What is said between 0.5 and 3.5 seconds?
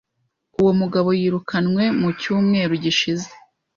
Uwo mugabo yirukanwe mu cyumweru gishize.